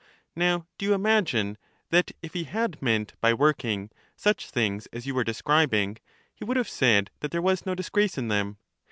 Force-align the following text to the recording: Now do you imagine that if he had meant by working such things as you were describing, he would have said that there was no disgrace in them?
Now 0.35 0.65
do 0.79 0.85
you 0.87 0.95
imagine 0.95 1.59
that 1.91 2.11
if 2.23 2.33
he 2.33 2.45
had 2.45 2.81
meant 2.81 3.13
by 3.21 3.35
working 3.35 3.91
such 4.15 4.49
things 4.49 4.87
as 4.87 5.05
you 5.05 5.13
were 5.13 5.23
describing, 5.23 5.97
he 6.33 6.43
would 6.43 6.57
have 6.57 6.67
said 6.69 7.11
that 7.19 7.29
there 7.29 7.39
was 7.39 7.67
no 7.67 7.75
disgrace 7.75 8.17
in 8.17 8.27
them? 8.27 8.57